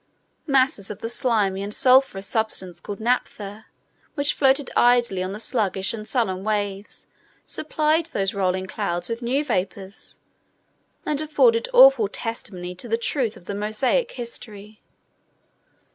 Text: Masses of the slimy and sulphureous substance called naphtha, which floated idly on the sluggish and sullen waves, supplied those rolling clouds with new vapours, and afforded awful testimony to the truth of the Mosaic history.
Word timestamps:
Masses 0.47 0.89
of 0.89 1.01
the 1.01 1.09
slimy 1.09 1.61
and 1.61 1.71
sulphureous 1.71 2.25
substance 2.25 2.81
called 2.81 2.99
naphtha, 2.99 3.67
which 4.15 4.33
floated 4.33 4.71
idly 4.75 5.21
on 5.21 5.31
the 5.31 5.39
sluggish 5.39 5.93
and 5.93 6.07
sullen 6.09 6.43
waves, 6.43 7.05
supplied 7.45 8.07
those 8.07 8.33
rolling 8.33 8.65
clouds 8.65 9.07
with 9.09 9.21
new 9.21 9.43
vapours, 9.45 10.17
and 11.05 11.21
afforded 11.21 11.69
awful 11.71 12.07
testimony 12.07 12.73
to 12.73 12.87
the 12.87 12.97
truth 12.97 13.37
of 13.37 13.45
the 13.45 13.53
Mosaic 13.53 14.13
history. 14.13 14.81